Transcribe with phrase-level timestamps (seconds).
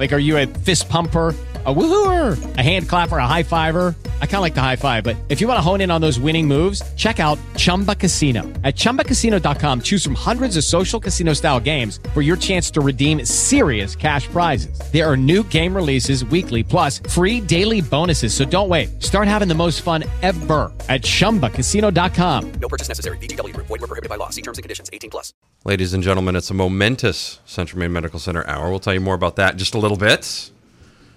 [0.00, 1.36] Like, are you a fist pumper?
[1.66, 3.94] A woohooer, a hand clapper, a high fiver.
[4.22, 6.00] I kind of like the high five, but if you want to hone in on
[6.00, 8.44] those winning moves, check out Chumba Casino.
[8.64, 13.26] At chumbacasino.com, choose from hundreds of social casino style games for your chance to redeem
[13.26, 14.80] serious cash prizes.
[14.90, 18.32] There are new game releases weekly, plus free daily bonuses.
[18.32, 19.02] So don't wait.
[19.02, 22.52] Start having the most fun ever at chumbacasino.com.
[22.52, 23.18] No purchase necessary.
[23.18, 23.66] VGW Group.
[23.66, 24.30] Void were prohibited by law.
[24.30, 24.88] See terms and conditions.
[24.94, 25.34] 18 plus.
[25.66, 28.70] Ladies and gentlemen, it's a momentous Central Maine Medical Center hour.
[28.70, 30.50] We'll tell you more about that just a little bit.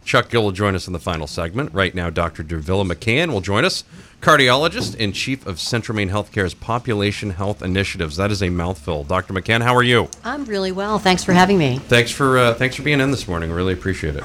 [0.05, 1.73] Chuck Gill will join us in the final segment.
[1.73, 2.43] Right now, Dr.
[2.43, 3.85] Dervilla McCann will join us,
[4.21, 8.17] cardiologist and chief of Central Maine Healthcare's Population Health Initiatives.
[8.17, 9.05] That is a mouthful.
[9.05, 9.33] Dr.
[9.33, 10.09] McCann, how are you?
[10.23, 10.99] I'm really well.
[10.99, 11.77] Thanks for having me.
[11.77, 13.51] Thanks for uh, thanks for being in this morning.
[13.51, 14.23] Really appreciate it.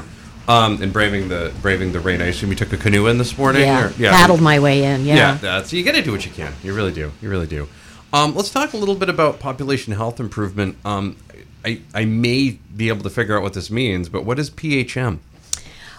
[0.49, 2.23] Um, and braving the braving the rain.
[2.23, 3.63] I assume you took a canoe in this morning.
[3.63, 5.05] Yeah, or- paddled my way in.
[5.05, 5.15] Yeah.
[5.15, 6.53] Yeah, that's, you got to do what you can.
[6.65, 7.13] You really do.
[7.21, 7.69] You really do.
[8.13, 10.77] Um, let's talk a little bit about population health improvement.
[10.87, 11.17] Um,
[11.65, 15.19] I, I may be able to figure out what this means, but what is PHM?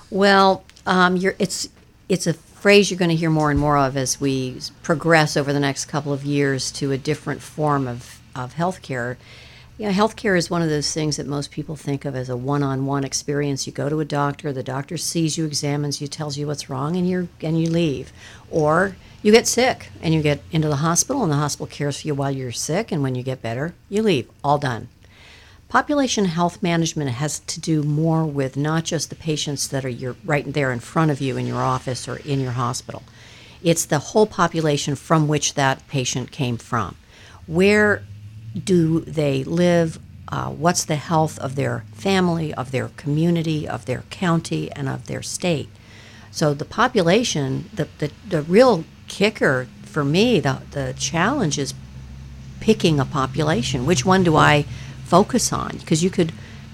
[0.09, 1.69] Well, um, it's
[2.07, 5.53] it's a phrase you're going to hear more and more of as we progress over
[5.53, 9.17] the next couple of years to a different form of of healthcare.
[9.77, 12.35] You know, healthcare is one of those things that most people think of as a
[12.35, 13.65] one-on-one experience.
[13.65, 16.97] You go to a doctor, the doctor sees you, examines you, tells you what's wrong,
[16.97, 18.11] and you and you leave.
[18.52, 22.07] Or you get sick and you get into the hospital, and the hospital cares for
[22.07, 24.30] you while you're sick, and when you get better, you leave.
[24.43, 24.89] All done.
[25.69, 30.15] Population health management has to do more with not just the patients that are you're
[30.25, 33.03] right there in front of you in your office or in your hospital.
[33.61, 36.95] It's the whole population from which that patient came from.
[37.45, 38.03] Where
[38.63, 39.99] do they live?
[40.27, 45.05] Uh, what's the health of their family, of their community, of their county, and of
[45.05, 45.69] their state?
[46.31, 51.75] So the population, the, the, the real kicker for me, the, the challenge is
[52.59, 53.85] picking a population.
[53.85, 54.65] Which one do I
[55.09, 55.77] focus on?
[55.77, 56.31] Because you could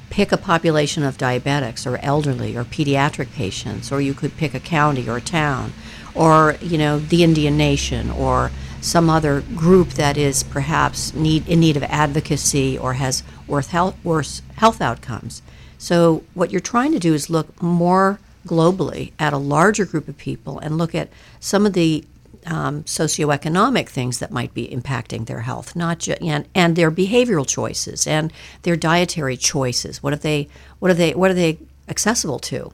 [0.09, 4.59] pick a population of diabetics or elderly or pediatric patients, or you could pick a
[4.59, 5.73] county or a town,
[6.13, 8.51] or you know the Indian nation or
[8.81, 13.95] some other group that is perhaps need in need of advocacy or has worse health,
[14.03, 15.41] worse health outcomes.
[15.77, 20.17] So what you're trying to do is look more globally at a larger group of
[20.17, 21.09] people and look at
[21.39, 22.03] some of the
[22.45, 27.47] um, socioeconomic things that might be impacting their health, not ju- and, and their behavioral
[27.47, 28.31] choices and
[28.63, 30.03] their dietary choices.
[30.03, 30.47] What are they?
[30.79, 31.13] What are they?
[31.13, 32.73] What are they accessible to?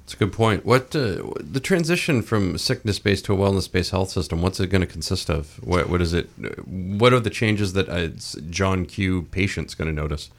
[0.00, 0.64] That's a good point.
[0.64, 4.40] What uh, the transition from sickness based to a wellness based health system?
[4.40, 5.62] What's it going to consist of?
[5.62, 6.30] What, what is it?
[6.66, 8.08] What are the changes that a
[8.50, 10.30] John Q patient's going to notice?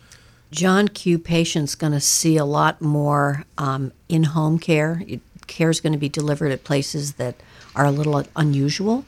[0.51, 5.03] John Q patient's going to see a lot more um, in-home care.
[5.49, 7.35] Care is going to be delivered at places that
[7.75, 9.05] are a little unusual.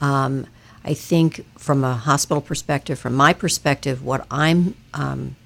[0.00, 0.46] Um,
[0.84, 5.36] I think from a hospital perspective, from my perspective, what I'm um,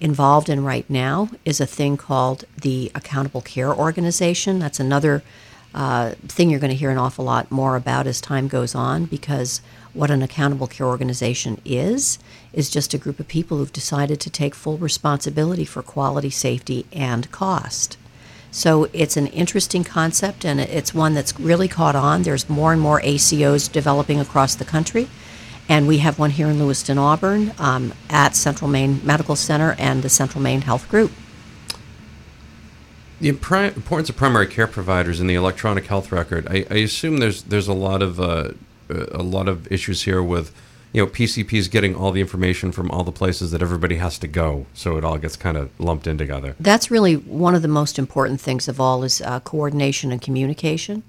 [0.00, 4.58] involved in right now is a thing called the Accountable Care Organization.
[4.58, 5.22] That's another
[5.74, 9.06] uh, thing you're going to hear an awful lot more about as time goes on
[9.06, 9.60] because
[9.92, 12.18] what an accountable care organization is
[12.52, 16.86] is just a group of people who've decided to take full responsibility for quality, safety,
[16.92, 17.96] and cost.
[18.54, 22.22] So it's an interesting concept and it's one that's really caught on.
[22.22, 25.08] There's more and more ACOs developing across the country.
[25.68, 30.04] And we have one here in Lewiston, Auburn, um, at Central Maine Medical Center and
[30.04, 31.10] the Central Maine Health Group.
[33.20, 36.46] The impri- importance of primary care providers in the electronic health record.
[36.48, 38.52] I, I assume there's there's a lot of uh,
[38.88, 40.54] a lot of issues here with
[40.94, 44.16] you know PCP is getting all the information from all the places that everybody has
[44.20, 46.54] to go, so it all gets kind of lumped in together.
[46.60, 51.02] That's really one of the most important things of all is uh, coordination and communication.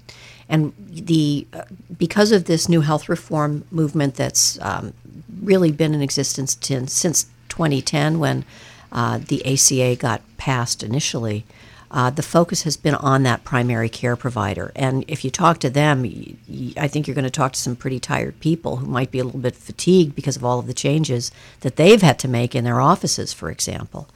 [0.48, 1.62] And the uh,
[1.96, 4.92] because of this new health reform movement that's um,
[5.40, 8.44] really been in existence since 2010, when
[8.90, 11.44] uh, the ACA got passed initially,
[11.96, 14.70] uh, the focus has been on that primary care provider.
[14.76, 16.02] And if you talk to them,
[16.76, 19.24] I think you're going to talk to some pretty tired people who might be a
[19.24, 22.64] little bit fatigued because of all of the changes that they've had to make in
[22.64, 24.10] their offices, for example.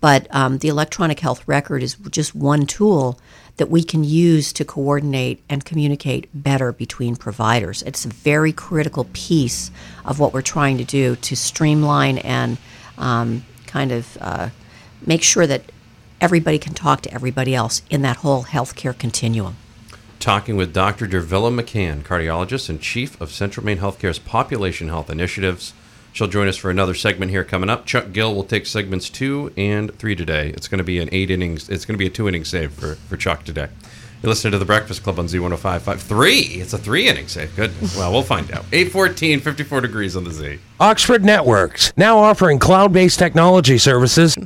[0.00, 3.20] But um, the electronic health record is just one tool
[3.58, 7.82] that we can use to coordinate and communicate better between providers.
[7.82, 9.70] It's a very critical piece
[10.04, 12.58] of what we're trying to do to streamline and
[12.98, 14.48] um, kind of uh,
[15.06, 15.62] make sure that
[16.20, 19.56] everybody can talk to everybody else in that whole healthcare continuum.
[20.18, 21.06] Talking with Dr.
[21.06, 25.72] Dervilla McCann, cardiologist and chief of Central Maine Healthcare's Population Health Initiatives.
[26.12, 27.86] She'll join us for another segment here coming up.
[27.86, 30.50] Chuck Gill will take segments two and three today.
[30.50, 31.68] It's going to be an eight innings.
[31.68, 33.68] It's going to be a two inning save for, for Chuck today.
[34.22, 35.98] You're listening to The Breakfast Club on Z1055.
[36.00, 36.40] Three.
[36.40, 37.56] It's a three inning save.
[37.56, 37.72] Good.
[37.96, 38.66] Well, we'll find out.
[38.72, 40.58] 814, 54 degrees on the Z.
[40.78, 44.36] Oxford Networks, now offering cloud based technology services.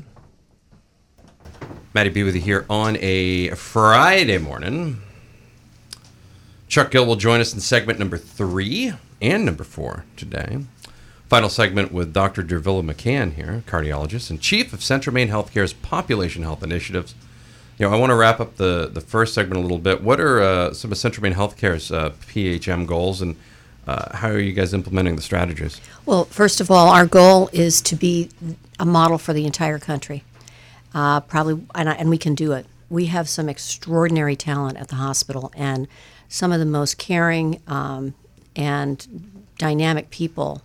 [1.94, 5.00] Matty B with you here on a Friday morning.
[6.66, 8.92] Chuck Gill will join us in segment number three
[9.22, 10.58] and number four today.
[11.28, 12.42] Final segment with Dr.
[12.42, 17.14] Dervilla McCann here, cardiologist and chief of Central Maine Healthcare's Population Health Initiatives.
[17.78, 20.02] You know, I want to wrap up the, the first segment a little bit.
[20.02, 23.36] What are uh, some of Central Maine Healthcare's uh, PHM goals, and
[23.86, 25.80] uh, how are you guys implementing the strategies?
[26.06, 28.30] Well, first of all, our goal is to be
[28.80, 30.24] a model for the entire country.
[30.94, 32.66] Uh, probably, and, I, and we can do it.
[32.88, 35.88] We have some extraordinary talent at the hospital, and
[36.28, 38.14] some of the most caring um,
[38.54, 40.62] and dynamic people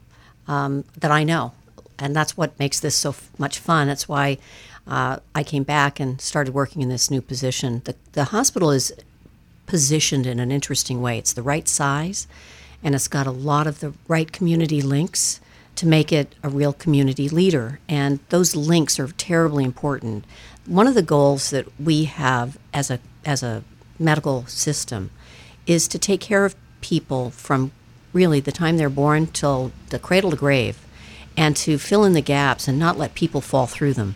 [0.47, 1.53] um, that I know.
[1.97, 3.87] And that's what makes this so f- much fun.
[3.87, 4.37] That's why
[4.87, 7.81] uh, I came back and started working in this new position.
[7.85, 8.93] The, the hospital is
[9.65, 11.17] positioned in an interesting way.
[11.17, 12.27] It's the right size,
[12.83, 15.39] and it's got a lot of the right community links
[15.79, 17.79] to make it a real community leader.
[17.87, 20.25] And those links are terribly important.
[20.65, 23.63] One of the goals that we have as a as a
[23.97, 25.09] medical system
[25.65, 27.71] is to take care of people from
[28.11, 30.85] really the time they're born till the cradle to grave
[31.37, 34.15] and to fill in the gaps and not let people fall through them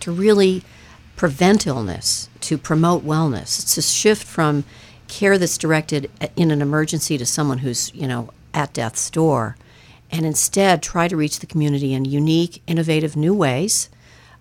[0.00, 0.62] to really
[1.16, 3.60] prevent illness, to promote wellness.
[3.60, 4.64] It's a shift from
[5.06, 9.56] care that's directed in an emergency to someone who's, you know, at death's door,
[10.10, 13.88] and instead try to reach the community in unique, innovative new ways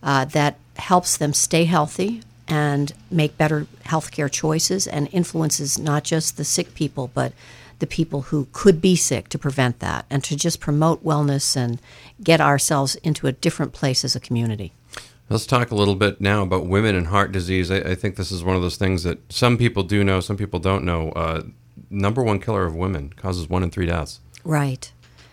[0.03, 6.37] uh, that helps them stay healthy and make better healthcare choices and influences not just
[6.37, 7.33] the sick people, but
[7.79, 11.79] the people who could be sick to prevent that and to just promote wellness and
[12.23, 14.71] get ourselves into a different place as a community.
[15.29, 17.69] Let's talk a little bit now about women and heart disease.
[17.69, 20.37] I, I think this is one of those things that some people do know, some
[20.37, 21.11] people don't know.
[21.11, 21.43] Uh,
[21.89, 24.21] number one killer of women causes one in three deaths.
[24.45, 24.91] Right.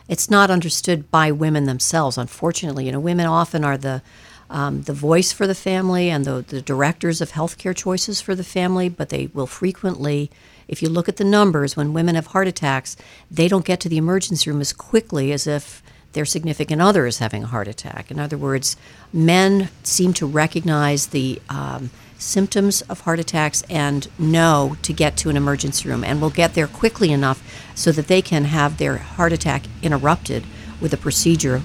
[0.08, 2.86] It's not understood by women themselves, unfortunately.
[2.86, 4.02] You know, women often are the
[4.50, 8.44] um, the voice for the family and the, the directors of healthcare choices for the
[8.44, 10.30] family, but they will frequently,
[10.68, 12.94] if you look at the numbers, when women have heart attacks,
[13.30, 17.18] they don't get to the emergency room as quickly as if their significant other is
[17.18, 18.10] having a heart attack.
[18.10, 18.76] In other words,
[19.12, 25.30] men seem to recognize the um, symptoms of heart attacks and know to get to
[25.30, 27.42] an emergency room and will get there quickly enough
[27.74, 30.44] so that they can have their heart attack interrupted
[30.80, 31.62] with a procedure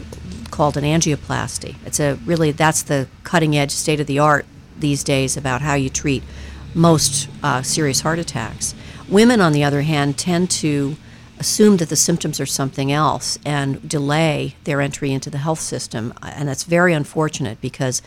[0.51, 1.75] called an angioplasty.
[1.85, 4.45] It's a really that's the cutting edge state of the art
[4.77, 6.23] these days about how you treat
[6.73, 8.75] most uh, serious heart attacks.
[9.07, 10.95] Women, on the other hand, tend to
[11.39, 16.13] assume that the symptoms are something else and delay their entry into the health system.
[16.21, 18.01] And that's very unfortunate because,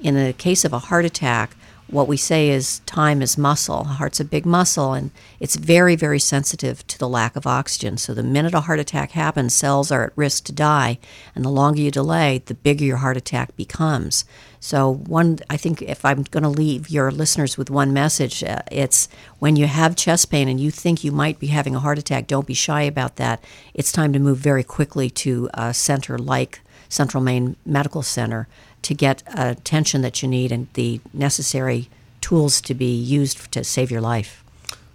[0.00, 1.54] in the case of a heart attack,
[1.90, 3.84] what we say is time is muscle.
[3.84, 7.96] Heart's a big muscle, and it's very, very sensitive to the lack of oxygen.
[7.96, 10.98] So the minute a heart attack happens, cells are at risk to die,
[11.34, 14.26] and the longer you delay, the bigger your heart attack becomes.
[14.60, 18.60] So one, I think if I'm going to leave your listeners with one message, uh,
[18.70, 19.08] it's
[19.38, 22.26] when you have chest pain and you think you might be having a heart attack,
[22.26, 23.42] don't be shy about that.
[23.72, 28.48] It's time to move very quickly to a center like Central Maine Medical Center
[28.82, 31.88] to get attention that you need and the necessary
[32.20, 34.44] tools to be used to save your life.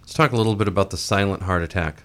[0.02, 2.02] Let's talk a little bit about the silent heart attack.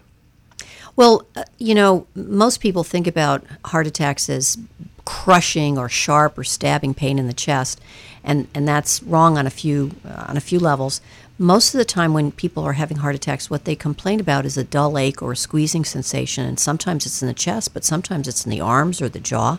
[0.96, 4.58] Well, uh, you know, most people think about heart attacks as
[5.06, 7.80] crushing or sharp or stabbing pain in the chest,
[8.24, 11.02] and, and that's wrong on a few uh, on a few levels.
[11.38, 14.58] Most of the time, when people are having heart attacks, what they complain about is
[14.58, 18.28] a dull ache or a squeezing sensation, and sometimes it's in the chest, but sometimes
[18.28, 19.58] it's in the arms or the jaw.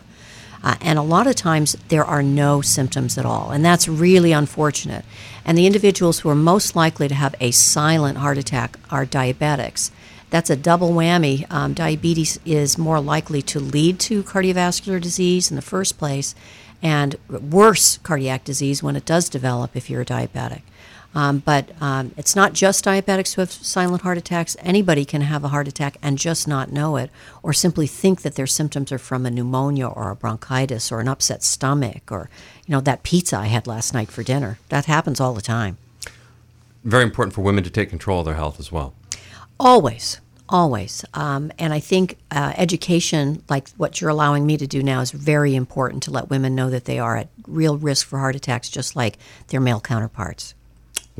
[0.63, 3.51] Uh, and a lot of times there are no symptoms at all.
[3.51, 5.05] And that's really unfortunate.
[5.43, 9.91] And the individuals who are most likely to have a silent heart attack are diabetics.
[10.29, 11.51] That's a double whammy.
[11.51, 16.35] Um, diabetes is more likely to lead to cardiovascular disease in the first place
[16.81, 20.61] and worse cardiac disease when it does develop if you're a diabetic.
[21.13, 24.55] Um, but um, it's not just diabetics who have silent heart attacks.
[24.59, 27.09] Anybody can have a heart attack and just not know it,
[27.43, 31.07] or simply think that their symptoms are from a pneumonia or a bronchitis or an
[31.07, 32.29] upset stomach or,
[32.65, 34.57] you know, that pizza I had last night for dinner.
[34.69, 35.77] That happens all the time.
[36.83, 38.93] Very important for women to take control of their health as well.
[39.59, 41.05] Always, always.
[41.13, 45.11] Um, and I think uh, education, like what you're allowing me to do now, is
[45.11, 48.69] very important to let women know that they are at real risk for heart attacks,
[48.69, 49.17] just like
[49.49, 50.55] their male counterparts.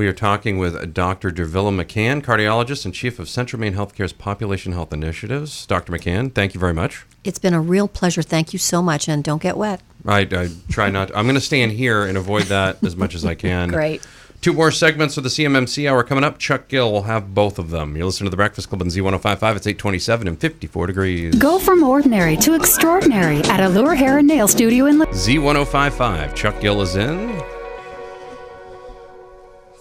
[0.01, 1.29] We are talking with Dr.
[1.29, 5.67] Dervilla McCann, cardiologist and chief of Central Maine Healthcare's Population Health Initiatives.
[5.67, 5.93] Dr.
[5.93, 7.05] McCann, thank you very much.
[7.23, 8.23] It's been a real pleasure.
[8.23, 9.79] Thank you so much, and don't get wet.
[10.07, 11.15] I, I try not.
[11.15, 13.69] I'm going to stay in here and avoid that as much as I can.
[13.69, 14.01] Great.
[14.41, 16.39] Two more segments of the CMMC hour coming up.
[16.39, 17.95] Chuck Gill will have both of them.
[17.95, 19.55] You listen to the Breakfast Club on Z1055.
[19.55, 21.35] It's 827 and 54 degrees.
[21.35, 24.97] Go from ordinary to extraordinary at Allure Hair and Nail Studio in.
[24.97, 26.33] Z1055.
[26.33, 27.30] Chuck Gill is in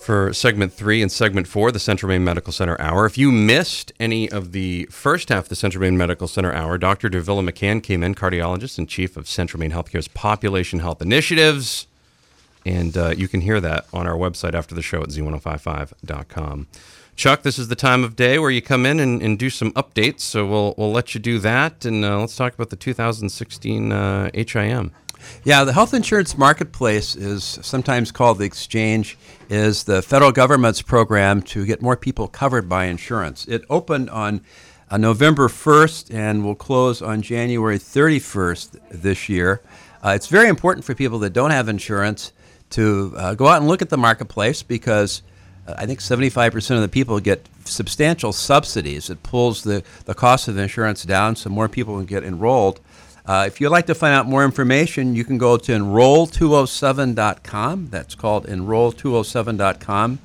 [0.00, 3.04] for segment three and segment four, the Central Maine Medical Center Hour.
[3.06, 6.78] If you missed any of the first half of the Central Maine Medical Center Hour,
[6.78, 7.10] Dr.
[7.10, 11.86] Dervilla McCann came in, cardiologist and chief of Central Maine Healthcare's Population Health Initiatives.
[12.64, 16.66] And uh, you can hear that on our website after the show at z1055.com.
[17.16, 19.72] Chuck, this is the time of day where you come in and, and do some
[19.72, 20.20] updates.
[20.20, 21.84] So we'll, we'll let you do that.
[21.84, 24.92] And uh, let's talk about the 2016 uh, HIM.
[25.44, 29.16] Yeah, the health insurance marketplace is sometimes called the exchange,
[29.48, 33.46] is the federal government's program to get more people covered by insurance.
[33.46, 34.42] It opened on
[34.90, 39.60] uh, November 1st and will close on January 31st this year.
[40.04, 42.32] Uh, it's very important for people that don't have insurance
[42.70, 45.22] to uh, go out and look at the marketplace because
[45.66, 49.10] uh, I think 75% of the people get substantial subsidies.
[49.10, 52.80] It pulls the, the cost of insurance down so more people can get enrolled.
[53.30, 57.86] Uh, if you'd like to find out more information, you can go to enroll207.com.
[57.88, 60.18] That's called enroll207.com.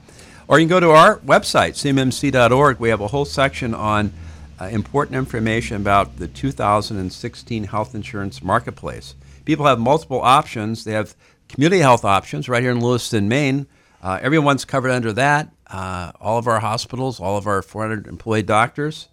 [0.47, 2.79] Or you can go to our website, cmmc.org.
[2.79, 4.11] We have a whole section on
[4.59, 9.13] uh, important information about the 2016 health insurance marketplace.
[9.45, 10.83] People have multiple options.
[10.83, 11.15] They have
[11.47, 13.67] community health options right here in Lewiston, Maine.
[14.01, 15.49] Uh, everyone's covered under that.
[15.67, 19.09] Uh, all of our hospitals, all of our 400 employed doctors.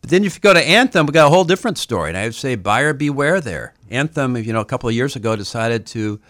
[0.00, 2.10] But then if you go to Anthem, we got a whole different story.
[2.10, 3.74] And I would say buyer beware there.
[3.90, 6.20] Anthem, you know, a couple of years ago decided to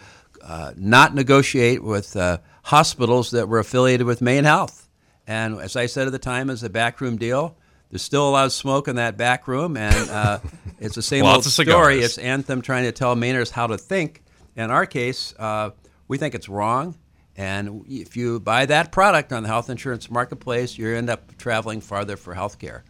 [0.43, 4.89] uh, not negotiate with uh, hospitals that were affiliated with Maine Health.
[5.27, 7.55] And as I said at the time, as a backroom deal,
[7.89, 10.39] there's still a lot of smoke in that back room, and uh,
[10.79, 11.99] it's the same old story.
[11.99, 14.23] It's Anthem trying to tell Mainers how to think.
[14.55, 15.71] In our case, uh,
[16.07, 16.95] we think it's wrong.
[17.37, 21.81] And if you buy that product on the health insurance marketplace, you end up traveling
[21.81, 22.83] farther for health care.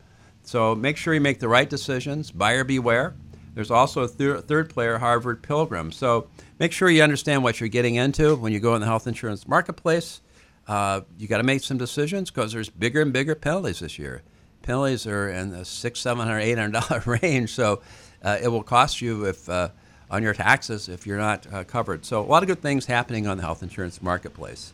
[0.43, 2.31] So make sure you make the right decisions.
[2.31, 3.13] Buyer beware.
[3.53, 5.91] There's also a thir- third player, Harvard Pilgrim.
[5.91, 6.27] So
[6.60, 9.48] make sure you understand what you're getting into when you go in the health insurance
[9.48, 10.21] marketplace.
[10.67, 14.21] Uh, you got to make some decisions because there's bigger and bigger penalties this year.
[14.62, 17.53] Penalties are in the six, seven hundred, eight hundred dollar range.
[17.53, 17.81] So
[18.24, 19.69] uh, it will cost you if uh,
[20.10, 22.05] on your taxes if you're not uh, covered.
[22.05, 24.74] So a lot of good things happening on the health insurance marketplace.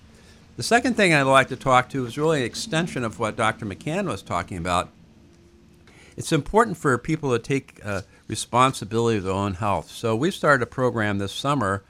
[0.58, 3.66] The second thing I'd like to talk to is really an extension of what Dr.
[3.66, 4.90] McCann was talking about
[6.18, 9.92] it's important for people to take uh, responsibility of their own health.
[9.92, 11.84] So we've started a program this summer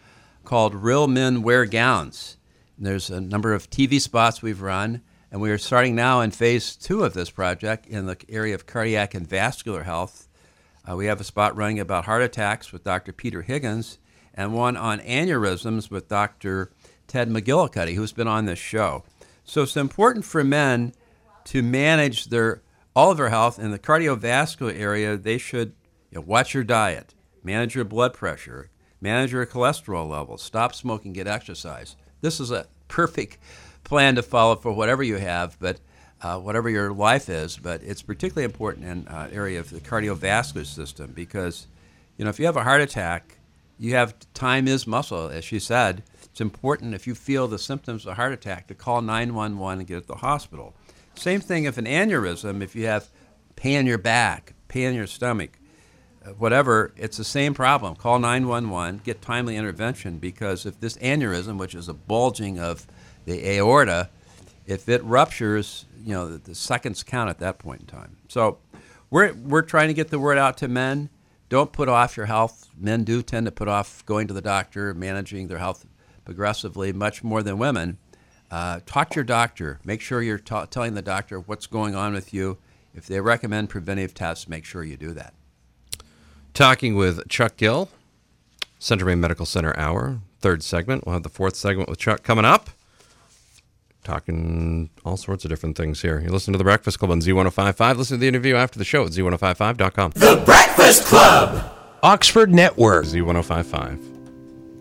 [0.43, 2.35] called Real Men Wear Gowns.
[2.75, 6.31] And there's a number of TV spots we've run, and we are starting now in
[6.31, 10.27] phase two of this project in the area of cardiac and vascular health.
[10.87, 13.13] Uh, we have a spot running about heart attacks with Dr.
[13.13, 13.97] Peter Higgins,
[14.33, 16.69] and one on aneurysms with Dr.
[17.07, 19.03] Ted McGillicuddy, who's been on this show.
[19.45, 20.93] So it's important for men
[21.45, 22.61] to manage their
[22.97, 25.15] all of our health in the cardiovascular area.
[25.15, 25.73] They should
[26.09, 27.13] you know, watch your diet,
[27.43, 31.95] manage your blood pressure, manage your cholesterol levels, stop smoking, get exercise.
[32.21, 33.37] This is a perfect
[33.83, 35.79] plan to follow for whatever you have, but
[36.23, 37.57] uh, whatever your life is.
[37.57, 41.67] But it's particularly important in uh, area of the cardiovascular system because
[42.17, 43.37] you know if you have a heart attack,
[43.77, 46.01] you have time is muscle, as she said.
[46.23, 49.87] It's important if you feel the symptoms of a heart attack to call 911 and
[49.87, 50.73] get to the hospital.
[51.17, 53.09] Same thing if an aneurysm, if you have
[53.55, 55.57] pain in your back, pain in your stomach,
[56.25, 57.95] uh, whatever, it's the same problem.
[57.95, 62.85] Call 911, get timely intervention because if this aneurysm, which is a bulging of
[63.25, 64.09] the aorta,
[64.65, 68.17] if it ruptures, you know, the, the seconds count at that point in time.
[68.27, 68.59] So
[69.09, 71.09] we're, we're trying to get the word out to men.
[71.49, 72.69] Don't put off your health.
[72.77, 75.85] Men do tend to put off going to the doctor, managing their health
[76.25, 77.97] progressively much more than women.
[78.49, 79.79] Uh, talk to your doctor.
[79.83, 82.57] Make sure you're ta- telling the doctor what's going on with you.
[82.93, 85.33] If they recommend preventive tests, make sure you do that.
[86.53, 87.89] Talking with Chuck Gill,
[88.79, 91.05] Central Maine Medical Center Hour, third segment.
[91.05, 92.69] We'll have the fourth segment with Chuck coming up.
[94.03, 96.21] Talking all sorts of different things here.
[96.21, 97.97] You listen to The Breakfast Club on Z1055.
[97.97, 100.11] Listen to the interview after the show at Z1055.com.
[100.15, 101.69] The Breakfast Club.
[102.01, 103.05] Oxford Network.
[103.05, 104.16] Z1055.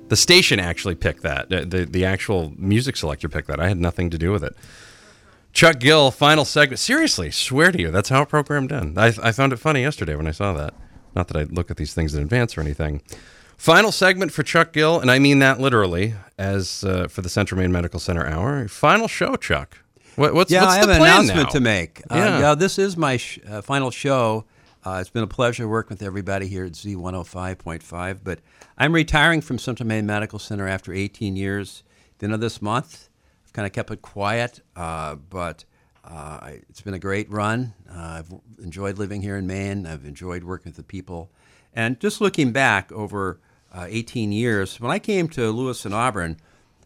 [0.09, 1.49] The station actually picked that.
[1.49, 3.59] The, the, actual music selector picked that.
[3.59, 4.55] I had nothing to do with it.
[5.53, 6.79] Chuck Gill, final segment.
[6.79, 8.97] Seriously, swear to you, that's how programmed in.
[8.99, 10.75] I, I found it funny yesterday when I saw that.
[11.15, 13.03] Not that I look at these things in advance or anything.
[13.57, 17.59] Final segment for Chuck Gill, and I mean that literally, as uh, for the Central
[17.59, 18.69] Maine Medical Center Hour.
[18.69, 19.79] Final show, Chuck.
[20.17, 21.53] What, what's, yeah, what's I have an announcement now?
[21.53, 22.03] to make.
[22.11, 22.39] Uh, Yeah.
[22.39, 24.45] yeah, this is my sh- uh, final show.
[24.87, 28.39] Uh, it's been a pleasure working with everybody here at Z105.5, but
[28.79, 31.83] I'm retiring from Central Maine Medical Center after 18 years.
[32.19, 33.09] the end of this month.
[33.45, 35.65] I've kind of kept it quiet, uh, but
[36.05, 36.39] uh,
[36.69, 37.75] it's been a great run.
[37.91, 39.89] Uh, I've enjoyed living here in Maine.
[39.89, 41.33] I've enjoyed working with the people.
[41.75, 43.41] And just looking back over
[43.73, 46.37] uh, 18 years, when I came to Lewis and Auburn,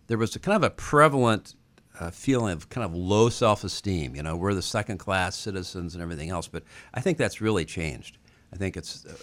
[0.06, 1.54] there was a kind of a prevalent
[2.00, 4.16] uh, feeling of kind of low self-esteem.
[4.16, 6.48] You know, we're the second-class citizens and everything else.
[6.48, 6.64] But
[6.94, 8.18] I think that's really changed.
[8.52, 9.14] I think it's uh,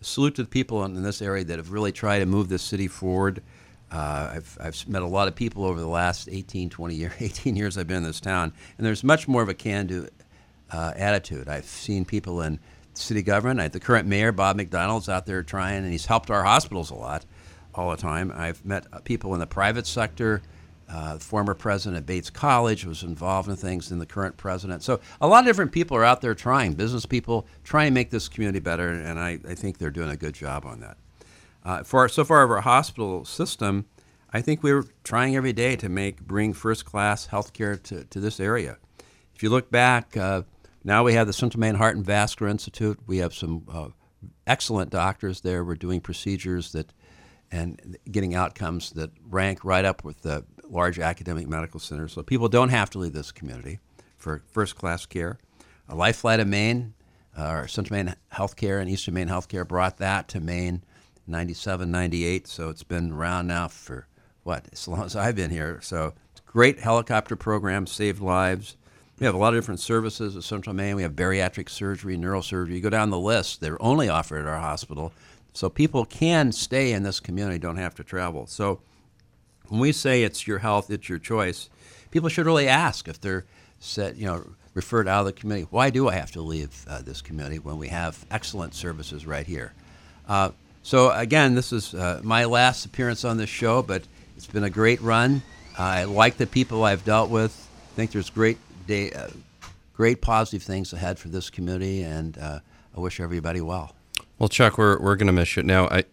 [0.00, 2.62] a salute to the people in, this area that have really tried to move this
[2.62, 3.42] city forward.
[3.90, 7.56] Uh, I've, I've met a lot of people over the last 18, 20 years, 18
[7.56, 10.06] years I've been in this town, and there's much more of a can-do
[10.70, 11.48] uh, attitude.
[11.48, 12.60] I've seen people in
[12.94, 13.60] city government.
[13.60, 16.94] I, the current mayor, Bob Macdonald's out there trying, and he's helped our hospitals a
[16.94, 17.24] lot
[17.74, 18.32] all the time.
[18.34, 20.42] I've met uh, people in the private sector.
[20.92, 24.82] Uh, former president at Bates College was involved in things, and the current president.
[24.82, 28.10] So a lot of different people are out there trying, business people, trying to make
[28.10, 30.96] this community better, and I, I think they're doing a good job on that.
[31.64, 33.86] Uh, for so far of our hospital system,
[34.32, 38.20] I think we're trying every day to make bring first class health care to, to
[38.20, 38.78] this area.
[39.34, 40.42] If you look back, uh,
[40.82, 42.98] now we have the Central Maine Heart and Vascular Institute.
[43.06, 43.88] We have some uh,
[44.46, 45.64] excellent doctors there.
[45.64, 46.92] We're doing procedures that
[47.52, 52.12] and getting outcomes that rank right up with the large academic medical centers.
[52.12, 53.80] So people don't have to leave this community
[54.18, 55.38] for first class care.
[55.88, 56.94] A Life Flight of Maine,
[57.36, 60.82] uh, our Central Maine Healthcare and Eastern Maine Healthcare brought that to Maine
[61.26, 62.46] 97, 98.
[62.46, 64.06] So it's been around now for
[64.44, 65.80] what, as long as I've been here.
[65.82, 66.14] So
[66.46, 68.76] great helicopter program, saved lives.
[69.18, 70.96] We have a lot of different services at Central Maine.
[70.96, 72.74] We have bariatric surgery, neurosurgery.
[72.74, 75.12] You go down the list, they're only offered at our hospital.
[75.52, 78.46] So people can stay in this community, don't have to travel.
[78.46, 78.80] So
[79.68, 81.68] when we say it's your health, it's your choice,
[82.10, 83.44] people should really ask if they're
[83.78, 85.66] set, you know, referred out of the community.
[85.70, 89.46] Why do I have to leave uh, this community when we have excellent services right
[89.46, 89.72] here?
[90.28, 90.50] Uh,
[90.82, 94.02] so again, this is uh, my last appearance on this show, but
[94.36, 95.42] it's been a great run.
[95.76, 97.68] I like the people I've dealt with.
[97.92, 99.28] I think there's great day, uh,
[99.94, 102.60] great positive things ahead for this community, and uh,
[102.96, 103.94] I wish everybody well.
[104.40, 105.86] Well, Chuck, we're we're going to miss you now.
[105.88, 106.04] I,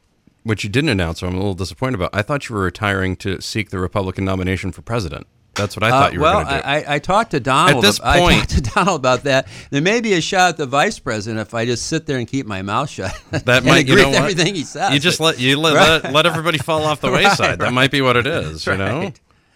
[0.44, 2.10] what you didn't announce, I'm a little disappointed about.
[2.14, 5.28] I thought you were retiring to seek the Republican nomination for president.
[5.56, 6.68] That's what I thought you were Uh, well, going to do.
[6.68, 7.84] I, I talked to Donald.
[7.84, 9.48] At this point, I talked to Donald about that.
[9.72, 12.28] There may be a shot at the vice president if I just sit there and
[12.28, 13.20] keep my mouth shut.
[13.32, 14.18] that might, you know what?
[14.20, 14.94] everything he says.
[14.94, 17.60] You just let you let, let, let everybody fall off the Right, wayside.
[17.60, 17.74] That right.
[17.74, 18.68] might be what it is.
[18.68, 19.12] You know,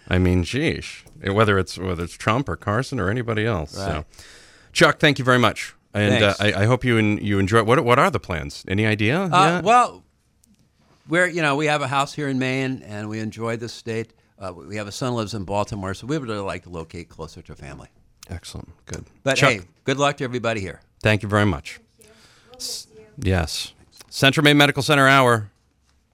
[0.08, 1.04] I mean, sheesh.
[1.32, 3.72] Whether it's whether it's Trump or Carson or anybody else.
[3.72, 4.06] So,
[4.74, 7.64] Chuck, thank you very much, and uh, I, I hope you en- you enjoy.
[7.64, 8.64] What what are the plans?
[8.68, 9.24] Any idea?
[9.24, 9.62] Uh, Yeah?
[9.62, 10.04] Well,
[11.10, 14.14] we're you know we have a house here in Maine and we enjoy this state.
[14.40, 16.70] Uh, we have a son who lives in Baltimore, so we would really like to
[16.70, 17.90] locate closer to family.
[18.30, 18.70] Excellent.
[18.86, 19.06] Good.
[19.24, 20.82] But Chuck, hey, good luck to everybody here.
[21.04, 21.80] Thank you very much.
[22.56, 22.88] S-
[23.20, 23.74] Yes.
[24.10, 25.52] Central Maine Medical Center Hour.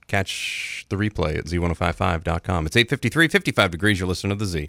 [0.08, 2.66] Catch the replay at z1055.com.
[2.66, 3.98] It's 853, 55 degrees.
[4.00, 4.68] You're listening to the Z.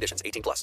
[0.01, 0.21] conditions.
[0.25, 0.59] 18 plus.